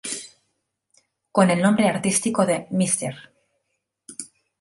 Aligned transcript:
Con 1.31 1.51
el 1.51 1.61
nombre 1.61 1.87
artístico 1.87 2.47
de 2.47 2.65
""Mr. 2.71 3.13